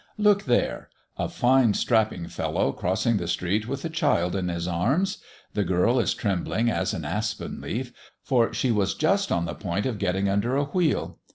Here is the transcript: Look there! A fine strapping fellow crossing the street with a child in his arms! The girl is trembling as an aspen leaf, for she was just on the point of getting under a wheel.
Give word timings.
Look 0.17 0.45
there! 0.45 0.89
A 1.17 1.29
fine 1.29 1.75
strapping 1.75 2.25
fellow 2.27 2.71
crossing 2.71 3.17
the 3.17 3.27
street 3.27 3.67
with 3.67 3.85
a 3.85 3.89
child 3.89 4.35
in 4.35 4.49
his 4.49 4.67
arms! 4.67 5.19
The 5.53 5.63
girl 5.63 5.99
is 5.99 6.15
trembling 6.15 6.71
as 6.71 6.95
an 6.95 7.05
aspen 7.05 7.61
leaf, 7.61 7.93
for 8.23 8.51
she 8.51 8.71
was 8.71 8.95
just 8.95 9.31
on 9.31 9.45
the 9.45 9.53
point 9.53 9.85
of 9.85 9.99
getting 9.99 10.27
under 10.27 10.55
a 10.55 10.63
wheel. 10.65 11.19